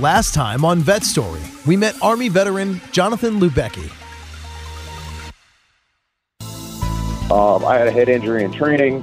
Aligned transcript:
Last 0.00 0.32
time 0.32 0.64
on 0.64 0.78
Vet 0.78 1.02
Story, 1.02 1.40
we 1.66 1.76
met 1.76 2.00
Army 2.00 2.28
veteran 2.28 2.80
Jonathan 2.92 3.40
Lubecky. 3.40 3.90
Um, 7.32 7.64
I 7.64 7.78
had 7.78 7.88
a 7.88 7.90
head 7.90 8.08
injury 8.08 8.44
in 8.44 8.52
training, 8.52 9.02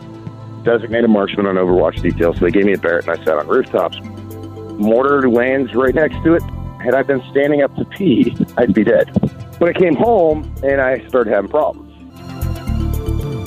designated 0.64 1.10
marksman 1.10 1.48
on 1.48 1.56
Overwatch 1.56 2.02
detail, 2.02 2.34
so 2.34 2.40
they 2.40 2.52
gave 2.52 2.64
me 2.64 2.76
a 2.76 2.78
Barrett 2.78 3.10
and 3.10 3.20
I 3.20 3.26
sat 3.26 3.36
on 3.38 3.46
rooftops. 3.46 3.98
Mortar 4.80 5.30
lands 5.30 5.76
right 5.76 5.94
next 5.94 6.24
to 6.24 6.36
it. 6.36 6.44
Had 6.82 6.94
I 6.94 7.04
been 7.04 7.22
standing 7.30 7.62
up 7.62 7.76
to 7.76 7.84
pee, 7.84 8.34
I'd 8.56 8.74
be 8.74 8.86
dead. 8.86 9.10
When 9.60 9.76
I 9.76 9.78
came 9.78 9.96
home 9.96 10.50
and 10.64 10.80
I 10.80 11.06
started 11.10 11.32
having 11.34 11.50
problems, 11.50 11.92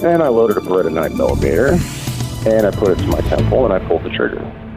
and 0.05 0.23
I 0.23 0.29
loaded 0.29 0.59
a 0.59 0.61
Beretta 0.61 0.93
9 0.93 1.17
millimeter, 1.17 1.79
and 2.47 2.67
I 2.67 2.71
put 2.73 2.91
it 2.91 2.99
to 2.99 3.07
my 3.07 3.23
temple 3.23 3.65
and 3.65 3.73
I 3.73 3.79
pulled 3.89 4.03
the 4.03 4.11
trigger. 4.11 4.68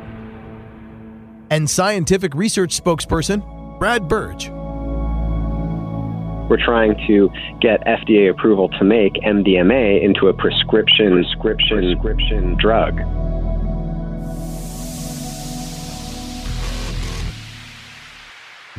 And 1.52 1.70
scientific 1.70 2.34
research 2.34 2.82
spokesperson 2.82 3.78
Brad 3.78 4.08
Burge. 4.08 4.50
We're 6.50 6.64
trying 6.64 6.96
to 7.08 7.30
get 7.60 7.86
FDA 7.86 8.30
approval 8.30 8.70
to 8.70 8.86
make 8.86 9.14
MDMA 9.16 10.02
into 10.02 10.30
a 10.30 10.34
prescription 10.34 11.14
prescription 11.14 12.00
prescription 12.00 12.56
drug. 12.58 13.00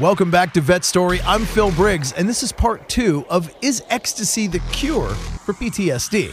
Welcome 0.00 0.30
back 0.30 0.54
to 0.54 0.62
Vet 0.62 0.86
Story. 0.86 1.20
I'm 1.26 1.44
Phil 1.44 1.70
Briggs, 1.72 2.12
and 2.12 2.26
this 2.26 2.42
is 2.42 2.52
part 2.52 2.88
two 2.88 3.26
of 3.28 3.54
Is 3.60 3.82
Ecstasy 3.90 4.46
the 4.46 4.60
Cure 4.72 5.10
for 5.10 5.52
PTSD? 5.52 6.32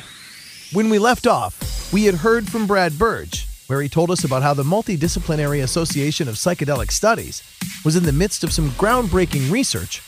When 0.74 0.90
we 0.90 1.00
left 1.00 1.28
off, 1.28 1.92
we 1.92 2.06
had 2.06 2.16
heard 2.16 2.48
from 2.48 2.66
Brad 2.66 2.98
Burge, 2.98 3.49
where 3.70 3.82
he 3.84 3.88
told 3.88 4.10
us 4.10 4.24
about 4.24 4.42
how 4.42 4.54
the 4.54 4.64
Multidisciplinary 4.64 5.62
Association 5.62 6.28
of 6.28 6.36
Psychedelic 6.36 6.92
Studies 6.92 7.44
was 7.86 7.96
in 7.96 8.02
the 8.04 8.12
midst 8.12 8.44
of 8.44 8.52
some 8.52 8.72
groundbreaking 8.72 9.52
research 9.52 10.02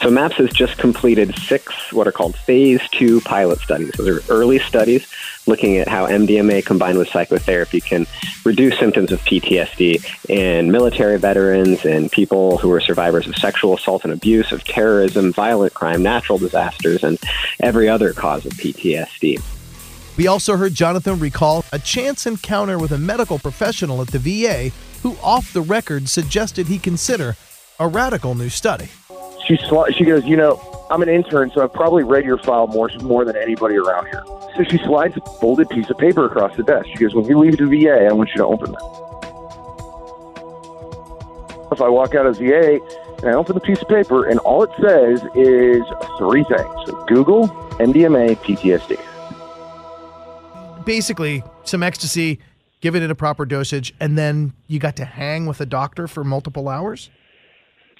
So 0.00 0.10
MAPS 0.10 0.36
has 0.36 0.50
just 0.50 0.78
completed 0.78 1.36
six 1.36 1.92
what 1.92 2.06
are 2.06 2.12
called 2.12 2.36
phase 2.36 2.80
two 2.92 3.20
pilot 3.22 3.58
studies. 3.58 3.90
Those 3.96 4.08
are 4.08 4.32
early 4.32 4.60
studies 4.60 5.06
looking 5.46 5.76
at 5.78 5.88
how 5.88 6.06
MDMA 6.06 6.64
combined 6.64 6.98
with 6.98 7.08
psychotherapy 7.08 7.80
can 7.80 8.06
reduce 8.44 8.78
symptoms 8.78 9.10
of 9.10 9.20
PTSD 9.22 10.30
in 10.30 10.70
military 10.70 11.18
veterans 11.18 11.84
and 11.84 12.12
people 12.12 12.58
who 12.58 12.70
are 12.70 12.80
survivors 12.80 13.26
of 13.26 13.36
sexual 13.36 13.74
assault 13.74 14.04
and 14.04 14.12
abuse, 14.12 14.52
of 14.52 14.62
terrorism, 14.62 15.32
violent 15.32 15.74
crime, 15.74 16.02
natural 16.02 16.38
disasters, 16.38 17.02
and 17.02 17.18
every 17.58 17.88
other 17.88 18.12
cause 18.12 18.46
of 18.46 18.52
PTSD. 18.52 19.42
We 20.20 20.26
also 20.26 20.58
heard 20.58 20.74
Jonathan 20.74 21.18
recall 21.18 21.64
a 21.72 21.78
chance 21.78 22.26
encounter 22.26 22.78
with 22.78 22.92
a 22.92 22.98
medical 22.98 23.38
professional 23.38 24.02
at 24.02 24.08
the 24.08 24.18
VA 24.18 24.68
who, 25.02 25.16
off 25.22 25.54
the 25.54 25.62
record, 25.62 26.10
suggested 26.10 26.66
he 26.66 26.78
consider 26.78 27.36
a 27.78 27.88
radical 27.88 28.34
new 28.34 28.50
study. 28.50 28.90
She 29.46 29.56
she 29.96 30.04
goes, 30.04 30.26
you 30.26 30.36
know, 30.36 30.60
I'm 30.90 31.00
an 31.00 31.08
intern, 31.08 31.50
so 31.54 31.62
I've 31.62 31.72
probably 31.72 32.02
read 32.02 32.26
your 32.26 32.36
file 32.36 32.66
more 32.66 32.90
more 33.00 33.24
than 33.24 33.34
anybody 33.34 33.76
around 33.76 34.08
here. 34.08 34.22
So 34.58 34.64
she 34.64 34.76
slides 34.84 35.16
a 35.16 35.22
folded 35.40 35.70
piece 35.70 35.88
of 35.88 35.96
paper 35.96 36.26
across 36.26 36.54
the 36.54 36.64
desk. 36.64 36.86
She 36.92 36.98
goes, 36.98 37.14
when 37.14 37.24
you 37.24 37.38
leave 37.38 37.56
the 37.56 37.64
VA, 37.64 38.06
I 38.06 38.12
want 38.12 38.28
you 38.28 38.42
to 38.42 38.44
open 38.44 38.72
that. 38.72 38.82
If 41.72 41.80
I 41.80 41.88
walk 41.88 42.14
out 42.14 42.26
of 42.26 42.36
the 42.36 42.46
VA 42.46 42.78
and 43.22 43.30
I 43.30 43.32
open 43.32 43.54
the 43.54 43.60
piece 43.62 43.80
of 43.80 43.88
paper, 43.88 44.26
and 44.26 44.38
all 44.40 44.64
it 44.64 44.70
says 44.82 45.22
is 45.34 45.82
three 46.18 46.44
things: 46.44 46.90
Google, 47.08 47.48
MDMA, 47.78 48.36
PTSD. 48.36 49.00
Basically, 50.84 51.42
some 51.64 51.82
ecstasy, 51.82 52.38
given 52.80 53.02
it 53.02 53.10
a 53.10 53.14
proper 53.14 53.44
dosage, 53.44 53.94
and 54.00 54.16
then 54.16 54.52
you 54.66 54.78
got 54.78 54.96
to 54.96 55.04
hang 55.04 55.46
with 55.46 55.60
a 55.60 55.66
doctor 55.66 56.08
for 56.08 56.24
multiple 56.24 56.68
hours? 56.68 57.10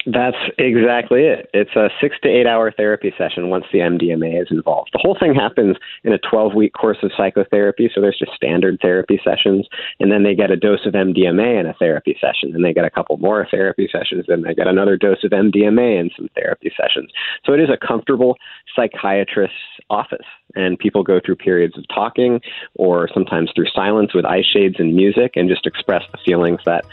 That's 0.06 0.36
exactly 0.56 1.24
it. 1.24 1.50
It's 1.52 1.76
a 1.76 1.90
six 2.00 2.16
to 2.22 2.28
eight 2.28 2.46
hour 2.46 2.72
therapy 2.72 3.12
session 3.18 3.50
once 3.50 3.66
the 3.70 3.80
MDMA 3.80 4.40
is 4.40 4.48
involved. 4.50 4.90
The 4.92 5.00
whole 5.02 5.16
thing 5.18 5.34
happens 5.34 5.76
in 6.04 6.12
a 6.12 6.18
12 6.18 6.54
week 6.54 6.72
course 6.72 6.96
of 7.02 7.10
psychotherapy. 7.16 7.90
So 7.94 8.00
there's 8.00 8.18
just 8.18 8.32
standard 8.32 8.78
therapy 8.80 9.20
sessions. 9.22 9.66
And 9.98 10.10
then 10.10 10.22
they 10.22 10.34
get 10.34 10.50
a 10.50 10.56
dose 10.56 10.86
of 10.86 10.94
MDMA 10.94 11.60
in 11.60 11.66
a 11.66 11.74
therapy 11.74 12.16
session. 12.20 12.54
And 12.54 12.64
they 12.64 12.72
get 12.72 12.86
a 12.86 12.90
couple 12.90 13.18
more 13.18 13.46
therapy 13.50 13.88
sessions. 13.92 14.24
Then 14.26 14.42
they 14.42 14.54
get 14.54 14.66
another 14.66 14.96
dose 14.96 15.22
of 15.22 15.32
MDMA 15.32 16.00
in 16.00 16.10
some 16.16 16.28
therapy 16.34 16.72
sessions. 16.80 17.10
So 17.44 17.52
it 17.52 17.60
is 17.60 17.68
a 17.68 17.86
comfortable 17.86 18.36
psychiatrist's 18.74 19.54
office. 19.90 20.26
And 20.54 20.78
people 20.78 21.02
go 21.02 21.20
through 21.24 21.36
periods 21.36 21.76
of 21.76 21.84
talking 21.94 22.40
or 22.74 23.08
sometimes 23.12 23.50
through 23.54 23.68
silence 23.74 24.14
with 24.14 24.24
eye 24.24 24.42
shades 24.42 24.76
and 24.78 24.94
music 24.94 25.32
and 25.36 25.48
just 25.48 25.66
express 25.66 26.04
the 26.10 26.18
feelings 26.24 26.60
that 26.64 26.84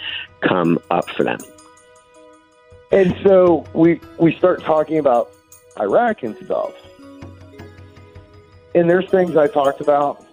come 0.41 0.77
up 0.91 1.09
for 1.09 1.23
them. 1.23 1.39
And 2.91 3.15
so 3.23 3.65
we 3.73 3.99
we 4.17 4.35
start 4.35 4.63
talking 4.63 4.97
about 4.97 5.31
Iraq 5.79 6.23
and 6.23 6.35
stuff. 6.43 6.73
And 8.75 8.89
there's 8.89 9.09
things 9.09 9.35
I 9.35 9.47
talked 9.47 9.81
about 9.81 10.23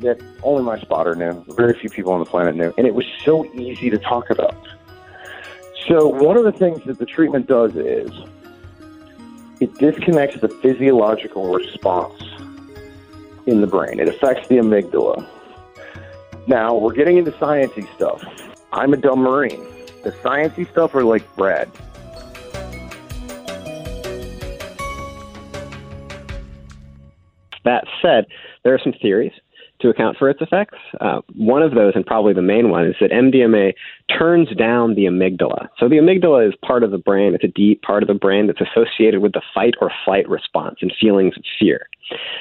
that 0.00 0.20
only 0.42 0.62
my 0.62 0.78
spotter 0.80 1.14
knew. 1.14 1.44
Very 1.48 1.78
few 1.78 1.90
people 1.90 2.12
on 2.12 2.20
the 2.20 2.26
planet 2.26 2.56
knew. 2.56 2.72
And 2.78 2.86
it 2.86 2.94
was 2.94 3.04
so 3.24 3.44
easy 3.54 3.90
to 3.90 3.98
talk 3.98 4.30
about. 4.30 4.56
So 5.86 6.08
one 6.08 6.36
of 6.36 6.44
the 6.44 6.52
things 6.52 6.82
that 6.84 6.98
the 6.98 7.06
treatment 7.06 7.46
does 7.46 7.74
is 7.76 8.10
it 9.60 9.74
disconnects 9.78 10.40
the 10.40 10.48
physiological 10.48 11.52
response 11.52 12.22
in 13.46 13.60
the 13.60 13.66
brain. 13.66 13.98
It 13.98 14.08
affects 14.08 14.46
the 14.48 14.56
amygdala. 14.56 15.26
Now 16.46 16.74
we're 16.74 16.94
getting 16.94 17.18
into 17.18 17.32
sciencey 17.32 17.92
stuff. 17.94 18.24
I'm 18.72 18.92
a 18.92 18.96
dumb 18.96 19.20
marine. 19.20 19.66
The 20.02 20.12
sciencey 20.22 20.70
stuff 20.70 20.94
are 20.94 21.04
like 21.04 21.24
bread. 21.36 21.70
That 27.64 27.84
said, 28.00 28.26
there 28.64 28.74
are 28.74 28.78
some 28.78 28.94
theories 28.94 29.32
to 29.80 29.88
account 29.88 30.16
for 30.18 30.28
its 30.28 30.40
effects. 30.40 30.78
Uh, 31.00 31.20
one 31.36 31.62
of 31.62 31.74
those, 31.74 31.92
and 31.94 32.04
probably 32.04 32.32
the 32.32 32.42
main 32.42 32.70
one, 32.70 32.86
is 32.86 32.96
that 33.00 33.10
MDMA 33.10 33.74
turns 34.16 34.48
down 34.56 34.94
the 34.94 35.04
amygdala. 35.04 35.68
So 35.78 35.88
the 35.88 35.96
amygdala 35.96 36.48
is 36.48 36.54
part 36.64 36.82
of 36.82 36.90
the 36.90 36.98
brain. 36.98 37.34
It's 37.34 37.44
a 37.44 37.48
deep 37.48 37.82
part 37.82 38.02
of 38.02 38.08
the 38.08 38.14
brain 38.14 38.46
that's 38.46 38.60
associated 38.60 39.20
with 39.20 39.32
the 39.32 39.42
fight 39.54 39.74
or 39.80 39.90
flight 40.04 40.28
response 40.28 40.76
and 40.80 40.92
feelings 41.00 41.34
of 41.36 41.44
fear. 41.58 41.88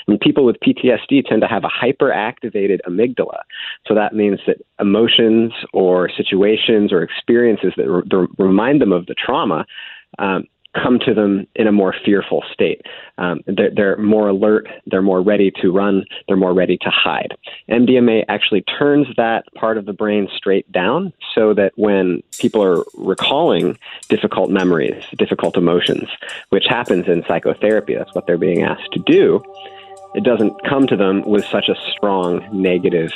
And 0.08 0.20
people 0.20 0.46
with 0.46 0.58
PTSD 0.66 1.26
tend 1.26 1.42
to 1.42 1.48
have 1.48 1.64
a 1.64 1.68
hyperactivated 1.68 2.80
amygdala. 2.88 3.42
So 3.86 3.94
that 3.94 4.16
means 4.16 4.40
that 4.48 4.58
emotions 4.80 5.54
or 5.74 6.10
situations 6.16 6.94
or 6.94 7.04
experiences 7.04 7.74
that 7.78 7.90
re- 7.90 8.28
remind 8.38 8.82
them 8.82 8.94
of 8.94 9.08
the 9.08 9.16
trauma 9.16 9.66
um, 10.20 10.46
come 10.82 11.00
to 11.00 11.14
them 11.14 11.48
in 11.56 11.68
a 11.68 11.72
more 11.72 11.94
fearful 12.06 12.44
state. 12.52 12.82
Um, 13.18 13.42
they're, 13.46 13.72
they're, 13.74 13.98
more 13.98 14.30
alert, 14.30 14.68
they're 14.86 15.02
more 15.02 15.22
ready 15.22 15.52
to 15.62 15.72
run, 15.72 16.06
they're 16.28 16.38
more 16.38 16.54
ready 16.54 16.78
to 16.78 16.90
hide. 16.90 17.36
MDMA 17.70 18.26
actually 18.28 18.62
turns 18.62 19.08
that 19.18 19.46
part 19.56 19.78
of 19.78 19.86
the 19.86 19.94
brain 19.94 20.28
straight 20.36 20.72
down 20.72 21.14
so 21.34 21.54
that 21.54 21.74
when 21.76 22.22
people 22.40 22.64
are 22.64 22.84
recalling 22.96 23.78
difficult 24.10 24.50
memories, 24.50 25.04
difficult 25.18 25.58
emotions, 25.58 26.10
which 26.50 26.66
happens 26.68 27.08
in 27.08 27.24
psychotherapy, 27.28 27.96
that's 27.96 28.14
what 28.14 28.28
they're 28.28 28.38
being 28.38 28.64
asked 28.64 28.92
to 28.94 29.00
do, 29.06 29.42
it 30.16 30.24
doesn't 30.24 30.54
come 30.64 30.88
to 30.88 30.96
them 30.96 31.22
with 31.24 31.46
such 31.46 31.70
a 31.70 31.76
strong 31.92 32.48
negative 32.52 33.12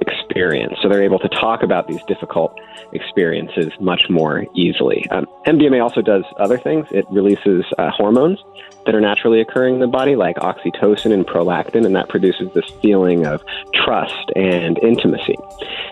experience. 0.00 0.74
So 0.82 0.88
they're 0.88 1.02
able 1.02 1.18
to 1.20 1.28
talk 1.28 1.62
about 1.62 1.88
these 1.88 2.02
difficult 2.04 2.58
experiences 2.92 3.72
much 3.80 4.02
more 4.08 4.46
easily. 4.54 5.08
Um, 5.10 5.26
MDMA 5.46 5.82
also 5.82 6.02
does 6.02 6.24
other 6.38 6.58
things. 6.58 6.86
It 6.90 7.04
releases 7.10 7.64
uh, 7.78 7.90
hormones 7.90 8.38
that 8.86 8.94
are 8.94 9.00
naturally 9.00 9.40
occurring 9.40 9.74
in 9.74 9.80
the 9.80 9.86
body, 9.86 10.16
like 10.16 10.36
oxytocin 10.36 11.12
and 11.12 11.26
prolactin, 11.26 11.84
and 11.84 11.94
that 11.96 12.08
produces 12.08 12.52
this 12.54 12.70
feeling 12.80 13.26
of 13.26 13.42
trust 13.74 14.30
and 14.36 14.78
intimacy. 14.82 15.36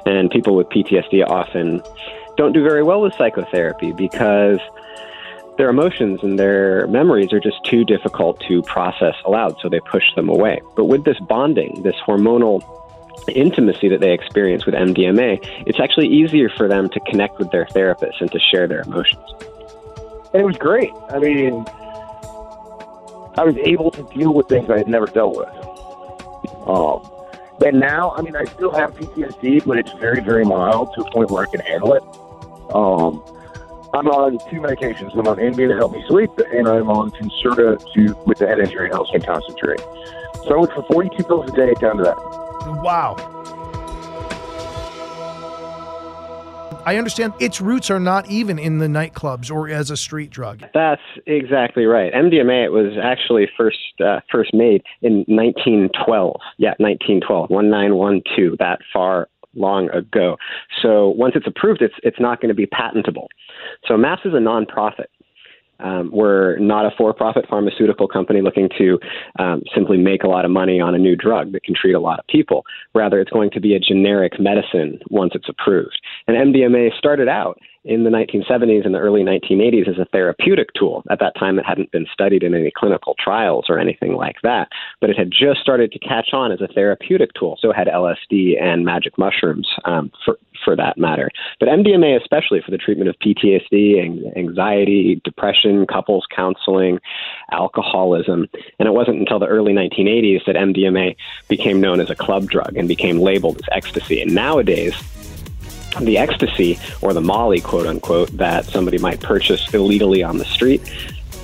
And 0.07 0.31
people 0.31 0.55
with 0.55 0.69
PTSD 0.69 1.27
often 1.27 1.83
don't 2.37 2.53
do 2.53 2.63
very 2.63 2.83
well 2.83 3.01
with 3.01 3.15
psychotherapy 3.15 3.93
because 3.93 4.61
their 5.59 5.71
emotions 5.71 6.21
and 6.23 6.39
their 6.39 6.87
memories 6.87 7.33
are 7.33 7.41
just 7.41 7.65
too 7.65 7.85
difficult 7.85 8.41
to 8.49 8.63
process 8.63 9.15
aloud, 9.25 9.57
so 9.63 9.69
they 9.69 9.81
push 9.81 10.05
them 10.15 10.29
away. 10.29 10.61
But 10.77 10.85
with 10.85 11.05
this 11.05 11.19
bonding, 11.21 11.83
this 11.83 11.97
hormonal 12.07 12.63
intimacy 13.29 13.89
that 13.89 14.01
they 14.01 14.13
experience 14.13 14.67
with 14.67 14.75
MDMA, 14.75 15.39
it's 15.67 15.81
actually 15.81 16.09
easier 16.09 16.49
for 16.49 16.69
them 16.69 16.89
to 16.91 17.01
connect 17.01 17.39
with 17.39 17.51
their 17.51 17.67
therapist 17.67 18.21
and 18.21 18.31
to 18.33 18.39
share 18.39 18.67
their 18.67 18.83
emotions. 18.83 19.25
And 20.33 20.43
it 20.43 20.45
was 20.45 20.57
great. 20.57 20.91
I 21.11 21.19
mean, 21.19 21.65
I 23.39 23.45
was 23.45 23.57
able 23.59 23.91
to 23.93 24.03
deal 24.15 24.33
with 24.33 24.49
things 24.49 24.71
I 24.71 24.79
had 24.79 24.89
never 24.89 25.07
dealt 25.07 25.37
with. 25.37 25.49
Um, 26.67 27.11
and 27.65 27.81
now, 27.81 28.13
I 28.17 28.23
mean, 28.23 28.37
I 28.37 28.45
still 28.45 28.73
have 28.73 28.95
PTSD, 28.95 29.67
but 29.67 29.79
it's 29.79 29.93
very, 29.95 30.21
very 30.21 30.45
mild 30.45 30.95
to 30.95 31.03
a 31.03 31.11
point 31.11 31.31
where 31.31 31.43
I 31.43 31.51
can 31.51 31.61
handle 31.61 31.95
it. 31.95 32.03
Um, 32.75 33.23
I'm 33.95 34.09
on 34.09 34.33
two 34.51 34.61
medications. 34.61 35.13
I'm 35.17 35.27
on 35.27 35.39
Ambien 35.39 35.69
to 35.69 35.77
help 35.77 35.93
me 35.93 36.05
sleep, 36.07 36.31
and 36.53 36.69
I'm 36.69 36.91
on 36.91 37.11
Concerta 37.13 37.81
to 37.95 38.15
with 38.27 38.39
the 38.39 38.47
head 38.47 38.59
injury 38.59 38.89
helps 38.91 39.13
me 39.13 39.21
concentrate. 39.21 39.81
So 40.45 40.55
I 40.55 40.57
went 40.57 40.73
from 40.73 40.85
42 40.93 41.25
pills 41.25 41.51
a 41.51 41.57
day 41.57 41.73
down 41.81 41.97
to 41.99 42.03
that. 42.03 42.46
Wow. 42.67 43.17
I 46.87 46.99
understand 46.99 47.33
its 47.41 47.61
roots 47.61 47.91
are 47.91 47.99
not 47.99 48.31
even 48.31 48.61
in 48.61 48.79
the 48.79 48.87
nightclubs 48.87 49.51
or 49.51 49.69
as 49.69 49.91
a 49.91 49.97
street 49.97 50.31
drug. 50.31 50.63
That's 50.73 51.03
exactly 51.27 51.85
right. 51.85 52.13
MDMA 52.13 52.65
it 52.65 52.69
was 52.71 52.97
actually 53.03 53.49
first 53.57 53.79
uh, 54.05 54.21
first 54.31 54.55
made 54.55 54.83
in 55.03 55.25
1912. 55.27 56.37
Yeah, 56.59 56.75
1912, 56.79 57.51
1912. 57.51 58.59
That 58.59 58.79
far 58.93 59.29
long 59.57 59.91
ago. 59.91 60.37
So 60.81 61.09
once 61.09 61.33
it's 61.35 61.47
approved, 61.47 61.83
it's 61.83 61.95
it's 62.05 62.21
not 62.21 62.41
going 62.41 62.51
to 62.51 62.55
be 62.55 62.67
patentable. 62.67 63.29
So 63.87 63.97
MAPS 63.97 64.23
is 64.25 64.35
a 64.35 64.39
nonprofit. 64.39 65.07
Um, 65.81 66.11
we're 66.13 66.59
not 66.59 66.87
a 66.87 66.91
for-profit 66.97 67.47
pharmaceutical 67.49 68.09
company 68.09 68.41
looking 68.41 68.69
to 68.79 68.99
um, 69.39 69.63
simply 69.75 69.99
make 69.99 70.23
a 70.23 70.29
lot 70.29 70.45
of 70.45 70.51
money 70.51 70.81
on 70.81 70.95
a 70.95 70.99
new 70.99 71.17
drug 71.17 71.53
that 71.53 71.65
can 71.65 71.75
treat 71.75 71.95
a 71.95 72.01
lot 72.01 72.19
of 72.19 72.27
people. 72.27 72.65
Rather, 72.95 73.21
it's 73.21 73.31
going 73.31 73.51
to 73.51 73.61
be 73.61 73.75
a 73.75 73.79
generic 73.81 74.41
medicine 74.41 74.99
once 75.11 75.33
it's 75.35 75.49
approved. 75.49 76.01
And 76.27 76.37
MDMA 76.37 76.97
started 76.99 77.29
out 77.29 77.59
in 77.87 78.05
the 78.05 78.11
1970s 78.11 78.85
and 78.85 78.95
the 78.95 78.99
early 78.99 79.23
1980s 79.23 79.89
as 79.89 79.99
a 79.99 80.05
therapeutic 80.07 80.69
tool. 80.75 81.05
At 81.09 81.21
that 81.21 81.35
time, 81.39 81.59
it 81.59 81.65
hadn't 81.65 81.93
been 81.93 82.07
studied 82.13 82.43
in 82.43 82.55
any 82.55 82.73
clinical 82.77 83.15
trials 83.19 83.67
or 83.69 83.79
anything 83.79 84.15
like 84.15 84.37
that, 84.43 84.69
but 85.01 85.09
it 85.09 85.17
had 85.17 85.31
just 85.31 85.61
started 85.61 85.93
to 85.93 85.99
catch 86.01 86.31
on 86.33 86.51
as 86.51 86.61
a 86.61 86.67
therapeutic 86.67 87.31
tool. 87.39 87.57
So 87.61 87.73
had 87.73 87.87
LSD 87.87 88.61
and 88.61 88.85
magic 88.85 89.17
mushrooms 89.17 89.69
um, 89.85 90.11
for, 90.25 90.37
for 90.65 90.75
that 90.77 90.99
matter. 90.99 91.31
But 91.61 91.69
MDMA, 91.69 92.21
especially 92.21 92.61
for 92.61 92.73
the 92.73 92.79
treatment 92.79 93.09
of 93.09 93.17
PTSD, 93.25 94.37
anxiety, 94.37 95.21
depression, 95.25 95.87
couples 95.87 96.27
counseling, 96.35 96.99
alcoholism. 97.53 98.47
And 98.79 98.89
it 98.89 98.93
wasn't 98.93 99.19
until 99.19 99.39
the 99.39 99.47
early 99.47 99.73
1980s 99.73 100.45
that 100.47 100.57
MDMA 100.57 101.15
became 101.49 101.81
known 101.81 102.01
as 102.01 102.11
a 102.11 102.17
club 102.17 102.49
drug 102.49 102.77
and 102.77 102.89
became 102.89 103.19
labeled 103.19 103.59
as 103.59 103.65
ecstasy. 103.71 104.21
And 104.21 104.35
nowadays, 104.35 104.95
the 106.01 106.19
ecstasy 106.19 106.79
or 107.03 107.13
the 107.13 107.21
molly, 107.21 107.61
quote 107.61 107.87
unquote, 107.87 108.31
that 108.37 108.67
somebody 108.67 108.99
might 108.99 109.21
purchase 109.21 109.73
illegally 109.73 110.23
on 110.23 110.39
the 110.39 110.45
street 110.45 110.83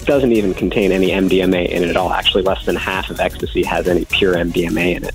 doesn't 0.05 0.33
even 0.33 0.55
contain 0.55 0.93
any 0.93 1.11
MDMA 1.11 1.69
in 1.69 1.85
it 1.85 1.89
at 1.89 1.97
all. 1.97 2.13
Actually, 2.13 2.43
less 2.43 2.65
than 2.67 2.77
half 2.77 3.11
of 3.11 3.21
ecstasy 3.21 3.63
has 3.63 3.89
any 3.89 4.05
pure 4.07 4.35
MDMA 4.35 4.97
in 4.97 5.05
it. 5.05 5.15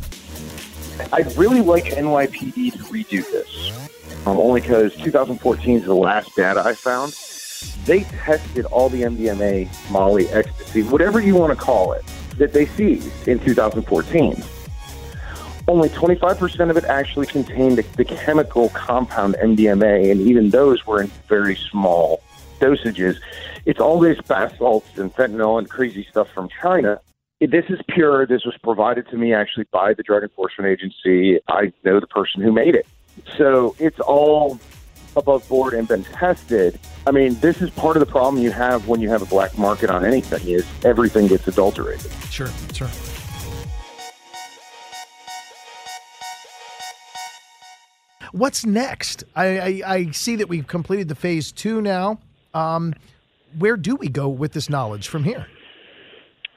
I'd 1.13 1.35
really 1.37 1.61
like 1.61 1.85
NYPD 1.85 2.73
to 2.73 2.79
redo 2.85 3.29
this, 3.31 3.71
um, 4.25 4.37
only 4.37 4.61
because 4.61 4.95
2014 4.95 5.77
is 5.77 5.85
the 5.85 5.93
last 5.93 6.35
data 6.35 6.61
I 6.65 6.73
found. 6.73 7.15
They 7.85 8.03
tested 8.03 8.65
all 8.65 8.89
the 8.89 9.03
MDMA, 9.03 9.69
Molly, 9.89 10.27
ecstasy, 10.29 10.83
whatever 10.83 11.19
you 11.19 11.35
want 11.35 11.57
to 11.57 11.63
call 11.63 11.93
it, 11.93 12.03
that 12.37 12.53
they 12.53 12.65
seized 12.65 13.27
in 13.27 13.39
2014 13.39 14.43
only 15.67 15.89
25% 15.89 16.69
of 16.69 16.77
it 16.77 16.85
actually 16.85 17.27
contained 17.27 17.77
the, 17.77 18.05
chemical 18.05 18.69
compound 18.69 19.35
MDMA, 19.41 20.11
and 20.11 20.21
even 20.21 20.49
those 20.49 20.85
were 20.85 21.01
in 21.01 21.07
very 21.27 21.55
small 21.55 22.21
dosages. 22.59 23.17
It's 23.65 23.79
all 23.79 23.99
these 23.99 24.19
bath 24.21 24.57
salts 24.57 24.97
and 24.97 25.13
fentanyl 25.13 25.59
and 25.59 25.69
crazy 25.69 26.07
stuff 26.09 26.29
from 26.31 26.49
China. 26.61 27.01
This 27.39 27.65
is 27.69 27.79
pure. 27.89 28.25
This 28.25 28.45
was 28.45 28.55
provided 28.63 29.07
to 29.09 29.17
me 29.17 29.33
actually 29.33 29.67
by 29.71 29.93
the 29.93 30.03
Drug 30.03 30.23
Enforcement 30.23 30.69
Agency. 30.69 31.39
I 31.47 31.71
know 31.83 31.99
the 31.99 32.07
person 32.07 32.41
who 32.41 32.51
made 32.51 32.73
it. 32.73 32.87
So 33.37 33.75
it's 33.77 33.99
all 33.99 34.59
above 35.15 35.47
board 35.49 35.73
and 35.73 35.87
been 35.87 36.03
tested. 36.03 36.79
I 37.05 37.11
mean, 37.11 37.35
this 37.39 37.61
is 37.61 37.69
part 37.71 37.97
of 37.97 37.99
the 37.99 38.11
problem 38.11 38.41
you 38.41 38.51
have 38.51 38.87
when 38.87 39.01
you 39.01 39.09
have 39.09 39.21
a 39.21 39.25
black 39.25 39.57
market 39.57 39.89
on 39.89 40.05
anything 40.05 40.47
is 40.47 40.65
everything 40.83 41.27
gets 41.27 41.47
adulterated. 41.47 42.11
Sure, 42.29 42.49
sure. 42.73 42.89
What's 48.37 48.65
next? 48.67 49.23
I, 49.35 49.59
I, 49.59 49.81
I, 49.85 50.11
see 50.11 50.35
that 50.35 50.47
we've 50.47 50.67
completed 50.67 51.07
the 51.07 51.15
phase 51.15 51.51
two 51.51 51.81
now. 51.81 52.19
Um, 52.53 52.93
where 53.57 53.75
do 53.75 53.95
we 53.95 54.09
go 54.09 54.29
with 54.29 54.53
this 54.53 54.69
knowledge 54.69 55.07
from 55.07 55.23
here? 55.23 55.47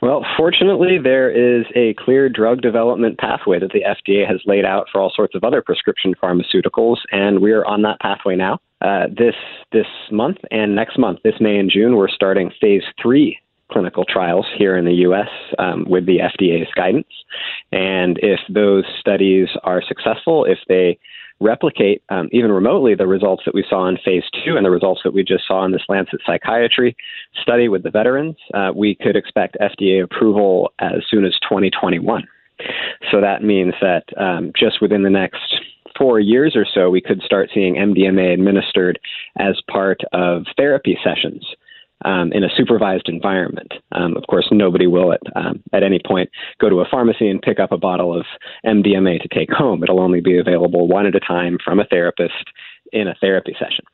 Well, 0.03 0.25
fortunately, 0.37 0.99
there 1.03 1.31
is 1.31 1.65
a 1.75 1.95
clear 1.95 2.29
drug 2.29 2.61
development 2.61 3.19
pathway 3.19 3.59
that 3.61 3.73
the 3.73 3.81
FDA 3.81 4.29
has 4.29 4.41
laid 4.45 4.67
out 4.67 4.89
for 4.93 5.01
all 5.01 5.13
sorts 5.15 5.35
of 5.35 5.43
other 5.43 5.63
prescription 5.63 6.15
pharmaceuticals, 6.23 6.97
and 7.13 7.41
we 7.41 7.53
are 7.53 7.65
on 7.65 7.83
that 7.83 7.99
pathway 8.01 8.37
now. 8.37 8.59
Uh, 8.83 9.07
this 9.09 9.35
this 9.73 9.87
month 10.11 10.39
and 10.51 10.75
next 10.75 10.99
month, 10.99 11.21
this 11.25 11.35
May 11.41 11.57
and 11.59 11.71
June, 11.71 11.97
we're 11.97 12.09
starting 12.09 12.51
phase 12.61 12.83
three 13.01 13.39
clinical 13.71 14.05
trials 14.05 14.47
here 14.59 14.77
in 14.77 14.85
the 14.85 14.95
U.S. 15.07 15.29
Um, 15.59 15.85
with 15.89 16.05
the 16.07 16.19
FDA's 16.19 16.71
guidance. 16.75 17.07
And 17.73 18.19
if 18.23 18.41
those 18.53 18.85
studies 18.99 19.49
are 19.63 19.83
successful, 19.87 20.45
if 20.45 20.59
they 20.69 20.99
replicate 21.41 22.03
um, 22.11 22.29
even 22.33 22.53
remotely 22.53 22.95
the 22.95 23.07
results 23.07 23.43
that 23.47 23.55
we 23.55 23.65
saw 23.69 23.89
in 23.89 23.97
phase 24.05 24.25
two 24.45 24.57
and 24.57 24.65
the 24.65 24.71
results 24.71 25.01
that 25.05 25.15
we 25.15 25.25
just 25.25 25.47
saw 25.47 25.65
in 25.65 25.73
this 25.73 25.83
Lancet 25.89 26.21
Psychiatry 26.27 26.97
study 27.41 27.69
with 27.69 27.83
the 27.83 27.91
veterans, 27.91 28.37
uh, 28.55 28.71
we 28.75 28.95
could 28.95 29.17
expect 29.17 29.57
FDA 29.61 30.03
approval 30.03 30.73
as 30.79 31.03
soon 31.11 31.25
as 31.25 31.33
2021. 31.49 32.27
So 33.11 33.21
that 33.21 33.43
means 33.43 33.73
that 33.81 34.05
um, 34.19 34.53
just 34.59 34.83
within 34.83 35.03
the 35.03 35.11
next 35.11 35.41
four 35.97 36.21
years 36.21 36.55
or 36.55 36.67
so, 36.73 36.91
we 36.91 37.01
could 37.01 37.23
start 37.23 37.51
seeing 37.55 37.75
MDMA 37.77 38.33
administered 38.35 38.99
as 39.39 39.61
part 39.71 40.01
of 40.13 40.45
therapy 40.57 40.99
sessions 41.03 41.45
um, 42.05 42.33
in 42.33 42.45
a 42.45 42.49
supervised 42.57 43.09
environment. 43.09 43.73
Um, 43.93 44.17
of 44.17 44.25
course, 44.29 44.49
nobody 44.51 44.87
will 44.87 45.13
at, 45.13 45.21
um, 45.37 45.63
at 45.73 45.83
any 45.83 46.01
point 46.07 46.31
go 46.61 46.69
to 46.69 46.81
a 46.81 46.85
pharmacy 46.91 47.29
and 47.29 47.41
pick 47.41 47.59
up 47.61 47.73
a 47.73 47.79
bottle 47.79 48.19
of 48.19 48.27
MDMA 48.65 49.21
to 49.23 49.29
take 49.29 49.51
home. 49.51 49.83
It'll 49.83 50.01
only 50.01 50.21
be 50.21 50.39
available 50.39 50.89
one 50.89 51.07
at 51.07 51.15
a 51.15 51.21
time 51.21 51.59
from 51.65 51.81
a 51.81 51.85
therapist 51.85 52.45
in 52.93 53.09
a 53.09 53.15
therapy 53.21 53.55
session. 53.59 53.85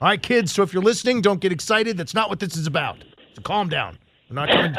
All 0.00 0.08
right, 0.08 0.22
kids. 0.22 0.52
So 0.52 0.62
if 0.62 0.72
you're 0.72 0.82
listening, 0.82 1.22
don't 1.22 1.40
get 1.40 1.50
excited. 1.50 1.96
That's 1.96 2.14
not 2.14 2.28
what 2.28 2.38
this 2.38 2.56
is 2.56 2.66
about. 2.66 3.02
So 3.34 3.42
calm 3.42 3.68
down. 3.68 3.98
We're 4.30 4.34
not 4.34 4.48
coming. 4.48 4.74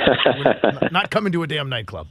we're 0.82 0.90
not 0.92 1.12
coming 1.12 1.34
to 1.34 1.44
a 1.44 1.48
damn 1.48 1.70
nightclub. 1.70 2.08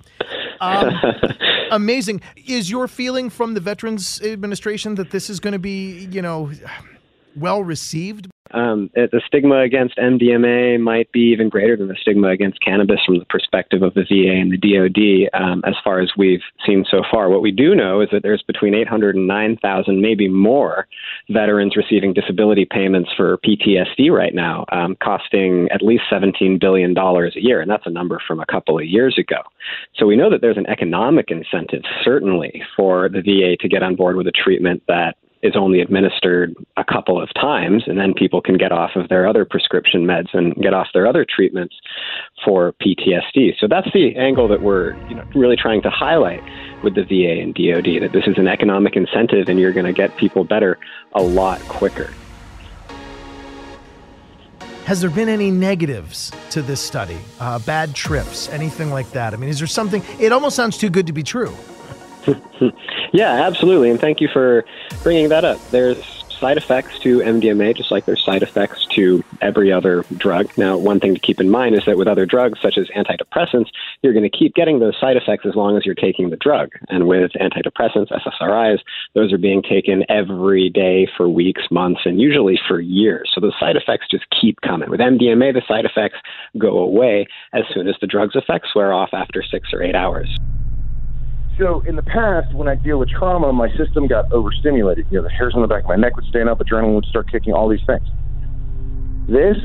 Um, 0.60 0.92
amazing. 1.70 2.20
Is 2.46 2.70
your 2.70 2.88
feeling 2.88 3.30
from 3.30 3.54
the 3.54 3.60
Veterans 3.60 4.20
Administration 4.22 4.96
that 4.96 5.10
this 5.10 5.30
is 5.30 5.40
going 5.40 5.52
to 5.52 5.58
be, 5.58 6.06
you 6.10 6.20
know, 6.20 6.50
well 7.36 7.62
received? 7.62 8.28
Um, 8.52 8.90
the 8.94 9.20
stigma 9.26 9.60
against 9.60 9.96
MDMA 9.96 10.80
might 10.80 11.10
be 11.12 11.32
even 11.32 11.48
greater 11.48 11.76
than 11.76 11.88
the 11.88 11.96
stigma 12.00 12.28
against 12.28 12.60
cannabis 12.60 13.00
from 13.04 13.18
the 13.18 13.24
perspective 13.26 13.82
of 13.82 13.94
the 13.94 14.04
VA 14.04 14.32
and 14.40 14.52
the 14.52 14.58
DoD, 14.58 15.40
um, 15.40 15.62
as 15.66 15.74
far 15.84 16.00
as 16.00 16.10
we've 16.16 16.42
seen 16.66 16.84
so 16.90 17.02
far. 17.10 17.28
What 17.28 17.42
we 17.42 17.52
do 17.52 17.74
know 17.74 18.00
is 18.00 18.08
that 18.12 18.22
there's 18.22 18.42
between 18.42 18.74
800 18.74 19.16
and 19.16 19.26
9,000, 19.26 20.00
maybe 20.00 20.28
more, 20.28 20.86
veterans 21.30 21.76
receiving 21.76 22.12
disability 22.12 22.64
payments 22.64 23.10
for 23.16 23.38
PTSD 23.38 24.10
right 24.10 24.34
now, 24.34 24.64
um, 24.72 24.96
costing 25.02 25.68
at 25.70 25.82
least 25.82 26.04
$17 26.10 26.60
billion 26.60 26.96
a 26.96 27.30
year, 27.36 27.60
and 27.60 27.70
that's 27.70 27.86
a 27.86 27.90
number 27.90 28.20
from 28.26 28.40
a 28.40 28.46
couple 28.46 28.78
of 28.78 28.84
years 28.84 29.16
ago. 29.18 29.42
So 29.96 30.06
we 30.06 30.16
know 30.16 30.30
that 30.30 30.40
there's 30.40 30.56
an 30.56 30.68
economic 30.68 31.30
incentive, 31.30 31.82
certainly, 32.02 32.62
for 32.76 33.08
the 33.08 33.20
VA 33.20 33.56
to 33.60 33.68
get 33.68 33.82
on 33.82 33.96
board 33.96 34.16
with 34.16 34.26
a 34.26 34.32
treatment 34.32 34.82
that 34.88 35.16
is 35.42 35.54
only 35.56 35.80
administered 35.80 36.54
a 36.76 36.84
couple 36.84 37.20
of 37.20 37.32
times, 37.34 37.84
and 37.86 37.98
then 37.98 38.12
people 38.14 38.40
can 38.40 38.56
get 38.56 38.72
off 38.72 38.90
of 38.96 39.08
their 39.08 39.26
other 39.26 39.44
prescription 39.44 40.04
meds 40.04 40.28
and 40.32 40.54
get 40.56 40.74
off 40.74 40.88
their 40.92 41.06
other 41.06 41.24
treatments 41.24 41.76
for 42.44 42.74
PTSD. 42.82 43.54
So 43.58 43.68
that's 43.68 43.88
the 43.92 44.16
angle 44.16 44.48
that 44.48 44.62
we're 44.62 44.96
you 45.08 45.14
know, 45.14 45.24
really 45.34 45.56
trying 45.56 45.82
to 45.82 45.90
highlight 45.90 46.42
with 46.82 46.94
the 46.94 47.04
VA 47.04 47.40
and 47.40 47.54
DoD 47.54 48.02
that 48.02 48.12
this 48.12 48.26
is 48.26 48.38
an 48.38 48.48
economic 48.48 48.96
incentive, 48.96 49.48
and 49.48 49.60
you're 49.60 49.72
going 49.72 49.86
to 49.86 49.92
get 49.92 50.16
people 50.16 50.44
better 50.44 50.78
a 51.14 51.22
lot 51.22 51.60
quicker. 51.62 52.12
Has 54.84 55.02
there 55.02 55.10
been 55.10 55.28
any 55.28 55.50
negatives 55.50 56.32
to 56.48 56.62
this 56.62 56.80
study? 56.80 57.18
Uh, 57.38 57.58
bad 57.58 57.94
trips, 57.94 58.48
anything 58.48 58.90
like 58.90 59.10
that? 59.10 59.34
I 59.34 59.36
mean, 59.36 59.50
is 59.50 59.58
there 59.58 59.68
something? 59.68 60.02
It 60.18 60.32
almost 60.32 60.56
sounds 60.56 60.78
too 60.78 60.88
good 60.88 61.06
to 61.08 61.12
be 61.12 61.22
true. 61.22 61.54
Yeah, 63.12 63.46
absolutely. 63.46 63.90
And 63.90 64.00
thank 64.00 64.20
you 64.20 64.28
for 64.32 64.64
bringing 65.02 65.28
that 65.28 65.44
up. 65.44 65.60
There's 65.70 66.04
side 66.40 66.56
effects 66.56 66.98
to 67.00 67.18
MDMA, 67.18 67.76
just 67.76 67.90
like 67.90 68.06
there's 68.06 68.24
side 68.24 68.42
effects 68.42 68.86
to 68.94 69.22
every 69.40 69.72
other 69.72 70.04
drug. 70.16 70.46
Now, 70.56 70.78
one 70.78 71.00
thing 71.00 71.14
to 71.14 71.20
keep 71.20 71.40
in 71.40 71.50
mind 71.50 71.74
is 71.74 71.82
that 71.86 71.96
with 71.96 72.08
other 72.08 72.26
drugs, 72.26 72.58
such 72.62 72.78
as 72.78 72.88
antidepressants, 72.96 73.68
you're 74.02 74.12
going 74.12 74.28
to 74.28 74.36
keep 74.36 74.54
getting 74.54 74.78
those 74.78 74.98
side 75.00 75.16
effects 75.16 75.46
as 75.46 75.54
long 75.54 75.76
as 75.76 75.84
you're 75.84 75.94
taking 75.94 76.30
the 76.30 76.36
drug. 76.36 76.70
And 76.88 77.06
with 77.06 77.32
antidepressants, 77.32 78.10
SSRIs, 78.10 78.78
those 79.14 79.32
are 79.32 79.38
being 79.38 79.62
taken 79.62 80.04
every 80.08 80.70
day 80.70 81.08
for 81.16 81.28
weeks, 81.28 81.62
months, 81.70 82.02
and 82.04 82.20
usually 82.20 82.58
for 82.68 82.80
years. 82.80 83.30
So 83.34 83.40
the 83.40 83.52
side 83.58 83.76
effects 83.76 84.06
just 84.10 84.24
keep 84.40 84.60
coming. 84.60 84.90
With 84.90 85.00
MDMA, 85.00 85.52
the 85.52 85.62
side 85.66 85.84
effects 85.84 86.18
go 86.56 86.78
away 86.78 87.26
as 87.52 87.64
soon 87.74 87.88
as 87.88 87.96
the 88.00 88.06
drug's 88.06 88.36
effects 88.36 88.74
wear 88.74 88.92
off 88.92 89.10
after 89.12 89.42
six 89.42 89.72
or 89.72 89.82
eight 89.82 89.94
hours. 89.94 90.28
So 91.58 91.82
in 91.88 91.96
the 91.96 92.02
past, 92.02 92.54
when 92.54 92.68
I 92.68 92.76
deal 92.76 92.98
with 92.98 93.08
trauma, 93.08 93.52
my 93.52 93.68
system 93.76 94.06
got 94.06 94.32
overstimulated. 94.32 95.06
You 95.10 95.18
know, 95.18 95.24
the 95.24 95.30
hairs 95.30 95.54
on 95.56 95.62
the 95.62 95.68
back 95.68 95.82
of 95.82 95.88
my 95.88 95.96
neck 95.96 96.14
would 96.14 96.24
stand 96.26 96.48
up, 96.48 96.60
adrenaline 96.60 96.94
would 96.94 97.06
start 97.06 97.30
kicking, 97.30 97.52
all 97.52 97.68
these 97.68 97.84
things. 97.84 98.06
This 99.28 99.56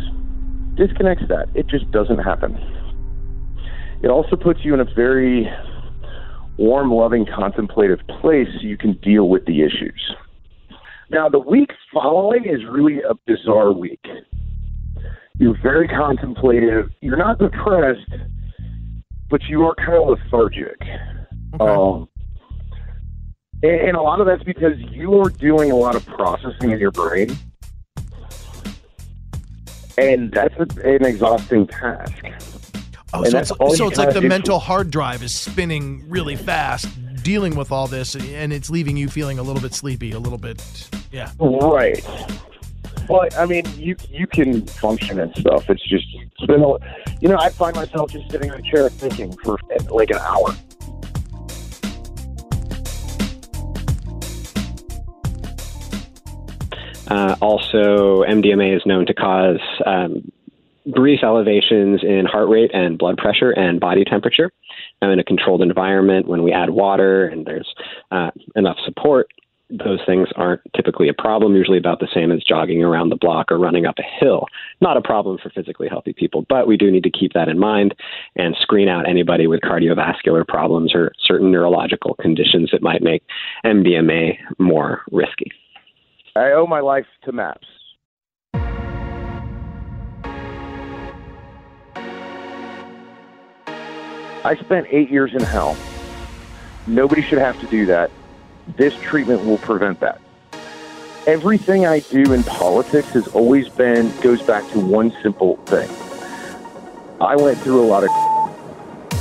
disconnects 0.75 1.25
that. 1.29 1.50
It 1.53 1.67
just 1.67 1.89
doesn't 1.91 2.17
happen. 2.17 2.57
It 4.01 4.07
also 4.09 4.35
puts 4.35 4.62
you 4.63 4.73
in 4.73 4.79
a 4.79 4.85
very 4.95 5.47
warm, 6.57 6.91
loving, 6.91 7.25
contemplative 7.25 8.00
place 8.19 8.47
so 8.59 8.67
you 8.67 8.77
can 8.77 8.93
deal 9.03 9.29
with 9.29 9.45
the 9.45 9.62
issues. 9.62 10.15
Now, 11.12 11.29
the 11.29 11.39
week 11.39 11.69
following 11.93 12.45
is 12.45 12.62
really 12.69 13.01
a 13.07 13.13
bizarre 13.27 13.71
week. 13.71 14.03
You're 15.38 15.57
very 15.62 15.88
contemplative. 15.88 16.89
You're 17.01 17.17
not 17.17 17.38
depressed, 17.38 18.09
but 19.29 19.41
you 19.47 19.63
are 19.63 19.75
kind 19.75 19.93
of 19.93 20.17
lethargic. 20.17 20.79
Okay. 21.53 21.63
Um, 21.63 22.10
and, 23.63 23.95
a 23.95 24.01
lot 24.01 24.19
of 24.19 24.27
that's 24.27 24.43
because 24.43 24.77
you 24.77 25.19
are 25.22 25.29
doing 25.29 25.72
a 25.72 25.75
lot 25.75 25.95
of 25.95 26.05
processing 26.05 26.72
in 26.72 26.79
your 26.79 26.91
brain. 26.91 27.38
And 29.98 30.31
that's 30.31 30.55
a, 30.55 30.67
an 30.86 31.05
exhausting 31.05 31.67
task. 31.67 32.13
Oh, 33.13 33.24
And 33.24 33.31
so 33.31 33.55
it's, 33.60 33.77
so 33.77 33.88
it's 33.88 33.98
like 33.98 34.13
the 34.13 34.22
mental 34.22 34.60
hard 34.60 34.89
drive 34.89 35.22
is 35.22 35.33
spinning 35.33 36.03
really 36.10 36.36
fast, 36.36 36.88
dealing 37.24 37.55
with 37.55 37.72
all 37.72 37.88
this, 37.88 38.15
and 38.15 38.51
it's 38.51 38.69
leaving 38.69 38.98
you 38.98 39.07
feeling 39.07 39.38
a 39.38 39.43
little 39.43 39.62
bit 39.62 39.74
sleepy, 39.74 40.12
a 40.12 40.19
little 40.19 40.39
bit, 40.39 40.89
yeah. 41.12 41.31
Right. 41.39 42.03
Well, 43.07 43.27
I 43.38 43.45
mean, 43.45 43.65
you 43.77 43.95
you 44.10 44.25
can 44.27 44.65
function 44.65 45.19
and 45.19 45.36
stuff. 45.36 45.69
It's 45.69 45.88
just 45.88 46.05
it's 46.13 46.45
been, 46.48 46.63
a, 46.63 46.77
you 47.22 47.29
know, 47.29 47.38
I 47.38 47.50
find 47.50 47.75
myself 47.75 48.12
just 48.12 48.31
sitting 48.31 48.51
in 48.51 48.55
a 48.55 48.62
chair 48.63 48.89
thinking 48.89 49.36
for 49.43 49.57
like 49.89 50.10
an 50.10 50.17
hour. 50.17 50.55
Uh, 57.07 57.36
also, 57.41 58.24
MDMA 58.24 58.75
is 58.75 58.81
known 58.86 59.05
to 59.05 59.13
cause 59.13 59.60
um, 59.86 60.31
brief 60.86 61.24
elevations 61.24 62.01
in 62.03 62.25
heart 62.25 62.50
rate 62.50 62.72
and 62.74 62.98
blood 62.98 63.17
pressure 63.17 63.51
and 63.51 63.79
body 63.79 64.03
temperature. 64.03 64.51
Now, 65.01 65.12
in 65.12 65.19
a 65.19 65.24
controlled 65.24 65.62
environment, 65.62 66.27
when 66.27 66.43
we 66.43 66.51
add 66.51 66.69
water 66.69 67.27
and 67.27 67.45
there's 67.45 67.74
uh, 68.12 68.31
enough 68.55 68.77
support, 68.86 69.27
those 69.69 70.00
things 70.05 70.27
aren't 70.36 70.62
typically 70.75 71.10
a 71.10 71.13
problem, 71.13 71.55
usually 71.55 71.77
about 71.77 72.00
the 72.00 72.07
same 72.13 72.31
as 72.31 72.43
jogging 72.43 72.83
around 72.83 73.10
the 73.10 73.15
block 73.15 73.51
or 73.51 73.57
running 73.57 73.86
up 73.86 73.95
a 73.98 74.03
hill. 74.19 74.45
Not 74.81 74.98
a 74.98 75.01
problem 75.01 75.39
for 75.41 75.50
physically 75.50 75.88
healthy 75.89 76.13
people, 76.13 76.45
but 76.48 76.67
we 76.67 76.77
do 76.77 76.91
need 76.91 77.03
to 77.03 77.10
keep 77.10 77.33
that 77.33 77.48
in 77.48 77.57
mind 77.57 77.95
and 78.36 78.55
screen 78.62 78.88
out 78.88 79.10
anybody 79.10 79.48
with 79.48 79.62
cardiovascular 79.62 80.48
problems 80.48 80.93
or 80.93 81.12
certain 81.24 81.51
neurological 81.51 82.15
conditions 82.15 82.69
that 82.72 82.83
might 82.83 83.01
make 83.01 83.24
MDMA 83.65 84.38
more 84.60 85.01
risky. 85.12 85.51
I 86.35 86.53
owe 86.53 86.65
my 86.65 86.79
life 86.79 87.05
to 87.25 87.31
maps. 87.31 87.67
I 94.45 94.57
spent 94.59 94.87
eight 94.89 95.11
years 95.11 95.35
in 95.35 95.41
hell. 95.43 95.77
Nobody 96.87 97.21
should 97.21 97.37
have 97.37 97.59
to 97.59 97.67
do 97.67 97.85
that. 97.85 98.09
This 98.77 98.95
treatment 98.95 99.45
will 99.45 99.59
prevent 99.59 99.99
that. 99.99 100.19
Everything 101.27 101.85
I 101.85 101.99
do 101.99 102.33
in 102.33 102.43
politics 102.43 103.09
has 103.09 103.27
always 103.27 103.69
been, 103.69 104.11
goes 104.21 104.41
back 104.41 104.67
to 104.71 104.79
one 104.79 105.13
simple 105.21 105.57
thing. 105.67 105.87
I 107.21 107.35
went 107.35 107.59
through 107.59 107.83
a 107.83 107.85
lot 107.85 108.03
of. 108.03 108.09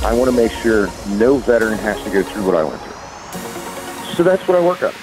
I 0.03 0.13
want 0.13 0.31
to 0.31 0.35
make 0.35 0.51
sure 0.51 0.87
no 1.09 1.37
veteran 1.37 1.77
has 1.77 2.03
to 2.05 2.09
go 2.09 2.23
through 2.23 2.43
what 2.43 2.55
I 2.55 2.63
went 2.63 2.81
through. 2.81 4.15
So 4.15 4.23
that's 4.23 4.47
what 4.47 4.57
I 4.57 4.61
work 4.61 4.81
on. 4.81 4.93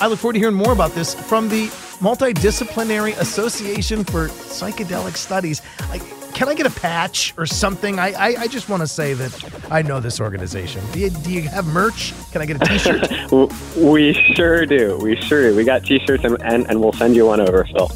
I 0.00 0.06
look 0.06 0.18
forward 0.18 0.34
to 0.34 0.38
hearing 0.38 0.54
more 0.54 0.72
about 0.72 0.92
this 0.92 1.14
from 1.14 1.48
the 1.48 1.66
Multidisciplinary 2.00 3.18
Association 3.18 4.04
for 4.04 4.28
Psychedelic 4.28 5.16
Studies. 5.16 5.60
I, 5.90 5.98
can 6.34 6.48
I 6.48 6.54
get 6.54 6.66
a 6.66 6.70
patch 6.70 7.34
or 7.36 7.46
something? 7.46 7.98
I, 7.98 8.12
I, 8.12 8.26
I 8.42 8.46
just 8.46 8.68
want 8.68 8.82
to 8.82 8.86
say 8.86 9.12
that 9.14 9.64
I 9.72 9.82
know 9.82 9.98
this 9.98 10.20
organization. 10.20 10.84
Do 10.92 11.00
you, 11.00 11.10
do 11.10 11.32
you 11.32 11.42
have 11.48 11.66
merch? 11.66 12.12
Can 12.30 12.40
I 12.42 12.46
get 12.46 12.62
a 12.62 12.64
T-shirt? 12.64 13.08
We 13.76 14.12
sure 14.34 14.64
do. 14.66 14.98
We 15.02 15.16
sure 15.16 15.50
do. 15.50 15.56
We 15.56 15.64
got 15.64 15.84
T-shirts 15.84 16.22
and, 16.24 16.40
and, 16.42 16.68
and 16.68 16.80
we'll 16.80 16.92
send 16.92 17.16
you 17.16 17.26
one 17.26 17.40
over, 17.40 17.64
Phil. 17.64 17.88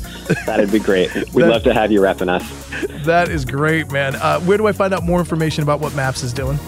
That'd 0.47 0.73
be 0.73 0.78
great. 0.80 1.14
We'd 1.32 1.42
That- 1.44 1.50
love 1.50 1.62
to 1.64 1.75
have 1.75 1.92
you 1.92 2.00
repping 2.00 2.28
us. 2.28 3.04
that 3.04 3.28
is 3.28 3.44
great, 3.44 3.92
man. 3.92 4.16
Uh, 4.16 4.40
where 4.40 4.59
do 4.59 4.66
I 4.66 4.73
find 4.73 4.92
out 4.92 5.04
more 5.04 5.21
information 5.21 5.62
about 5.62 5.78
what 5.80 5.94
Maps 5.94 6.25
is 6.25 6.32
doing? 6.32 6.59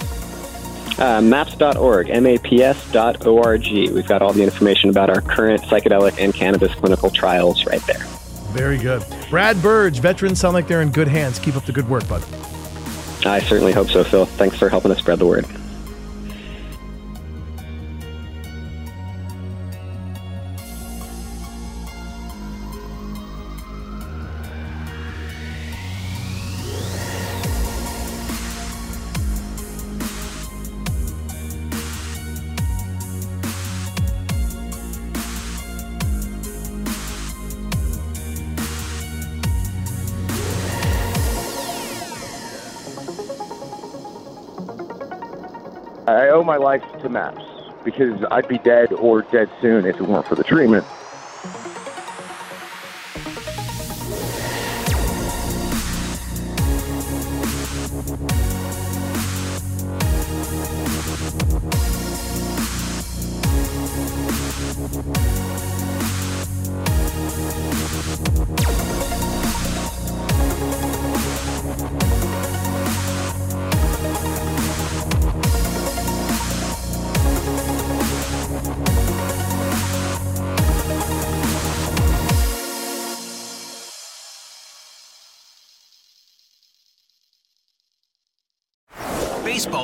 Uh, 0.98 1.20
maps.org, 1.20 2.08
M-A-P-S.org. 2.08 3.62
We've 3.66 4.06
got 4.06 4.22
all 4.22 4.32
the 4.32 4.42
information 4.42 4.90
about 4.90 5.10
our 5.10 5.20
current 5.20 5.62
psychedelic 5.62 6.18
and 6.18 6.32
cannabis 6.32 6.74
clinical 6.74 7.10
trials 7.10 7.66
right 7.66 7.84
there. 7.86 8.04
Very 8.52 8.78
good. 8.78 9.04
Brad 9.30 9.60
Burge, 9.60 9.98
veterans 9.98 10.38
sound 10.38 10.54
like 10.54 10.68
they're 10.68 10.82
in 10.82 10.90
good 10.90 11.08
hands. 11.08 11.38
Keep 11.40 11.56
up 11.56 11.64
the 11.64 11.72
good 11.72 11.88
work, 11.88 12.06
bud. 12.08 12.22
I 13.26 13.40
certainly 13.40 13.72
hope 13.72 13.88
so, 13.88 14.04
Phil. 14.04 14.26
Thanks 14.26 14.56
for 14.56 14.68
helping 14.68 14.92
us 14.92 14.98
spread 14.98 15.18
the 15.18 15.26
word. 15.26 15.46
I 46.14 46.30
owe 46.30 46.44
my 46.44 46.56
life 46.56 46.83
to 47.02 47.09
maps 47.09 47.42
because 47.85 48.18
I'd 48.30 48.49
be 48.49 48.59
dead 48.59 48.92
or 48.92 49.23
dead 49.23 49.49
soon 49.61 49.85
if 49.85 49.97
it 49.97 50.02
weren't 50.02 50.26
for 50.26 50.37
the 50.37 50.44
treatment. 50.44 50.87